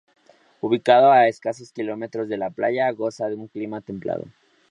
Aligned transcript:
Ubicado 0.61 1.11
a 1.11 1.27
escasos 1.27 1.71
kilómetros 1.71 2.27
de 2.27 2.35
la 2.37 2.49
playa, 2.49 2.89
goza 2.91 3.29
de 3.29 3.35
un 3.35 3.47
clima 3.47 3.81
templado. 3.81 4.25